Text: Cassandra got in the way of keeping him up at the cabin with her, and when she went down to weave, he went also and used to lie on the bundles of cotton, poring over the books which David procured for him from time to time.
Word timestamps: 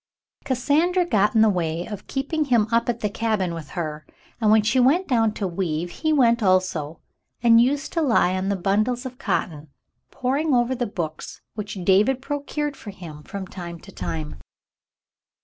Cassandra 0.45 1.05
got 1.05 1.35
in 1.35 1.41
the 1.41 1.47
way 1.49 1.85
of 1.85 2.07
keeping 2.07 2.45
him 2.45 2.65
up 2.71 2.89
at 2.89 3.01
the 3.01 3.07
cabin 3.09 3.53
with 3.53 3.69
her, 3.77 4.07
and 4.39 4.49
when 4.49 4.63
she 4.63 4.79
went 4.79 5.07
down 5.07 5.31
to 5.33 5.47
weave, 5.47 5.91
he 5.91 6.11
went 6.11 6.41
also 6.41 7.01
and 7.43 7.61
used 7.61 7.93
to 7.93 8.01
lie 8.01 8.35
on 8.35 8.49
the 8.49 8.55
bundles 8.55 9.05
of 9.05 9.19
cotton, 9.19 9.67
poring 10.09 10.55
over 10.55 10.73
the 10.73 10.87
books 10.87 11.41
which 11.53 11.85
David 11.85 12.19
procured 12.19 12.75
for 12.75 12.89
him 12.89 13.21
from 13.21 13.45
time 13.45 13.79
to 13.81 13.91
time. 13.91 14.39